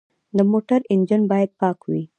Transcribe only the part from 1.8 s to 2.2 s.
وي.